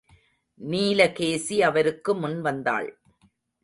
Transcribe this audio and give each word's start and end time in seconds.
நீலகேசி 0.59 1.61
அவருக்கு 1.61 2.15
முன்வந்தாள். 2.15 2.89